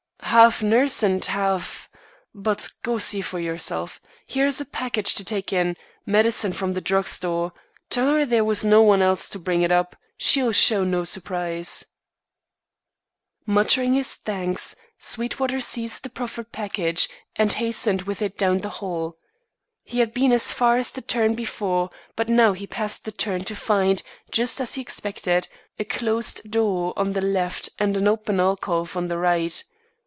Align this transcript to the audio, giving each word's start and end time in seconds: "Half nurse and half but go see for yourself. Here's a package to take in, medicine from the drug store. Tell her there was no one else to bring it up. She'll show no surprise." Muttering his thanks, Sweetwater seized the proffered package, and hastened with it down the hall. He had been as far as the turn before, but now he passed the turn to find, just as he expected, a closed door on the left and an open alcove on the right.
"Half 0.23 0.63
nurse 0.63 1.03
and 1.03 1.23
half 1.25 1.89
but 2.33 2.69
go 2.83 2.97
see 2.99 3.19
for 3.19 3.37
yourself. 3.37 3.99
Here's 4.25 4.61
a 4.61 4.65
package 4.65 5.13
to 5.15 5.25
take 5.25 5.51
in, 5.51 5.75
medicine 6.05 6.53
from 6.53 6.71
the 6.73 6.79
drug 6.79 7.05
store. 7.07 7.51
Tell 7.89 8.07
her 8.07 8.25
there 8.25 8.45
was 8.45 8.63
no 8.63 8.81
one 8.81 9.01
else 9.01 9.27
to 9.27 9.37
bring 9.39 9.61
it 9.61 9.73
up. 9.73 9.97
She'll 10.15 10.53
show 10.53 10.85
no 10.85 11.03
surprise." 11.03 11.83
Muttering 13.45 13.95
his 13.95 14.15
thanks, 14.15 14.73
Sweetwater 14.99 15.59
seized 15.59 16.03
the 16.03 16.09
proffered 16.09 16.53
package, 16.53 17.09
and 17.35 17.51
hastened 17.51 18.03
with 18.03 18.21
it 18.21 18.37
down 18.37 18.59
the 18.59 18.69
hall. 18.79 19.17
He 19.83 19.99
had 19.99 20.13
been 20.13 20.31
as 20.31 20.53
far 20.53 20.77
as 20.77 20.93
the 20.93 21.01
turn 21.01 21.35
before, 21.35 21.89
but 22.15 22.29
now 22.29 22.53
he 22.53 22.65
passed 22.65 23.03
the 23.03 23.11
turn 23.11 23.43
to 23.43 23.55
find, 23.55 24.01
just 24.31 24.61
as 24.61 24.75
he 24.75 24.81
expected, 24.81 25.49
a 25.77 25.83
closed 25.83 26.49
door 26.49 26.93
on 26.95 27.11
the 27.11 27.21
left 27.21 27.67
and 27.79 27.97
an 27.97 28.07
open 28.07 28.39
alcove 28.39 28.95
on 28.95 29.09
the 29.09 29.17
right. 29.17 29.61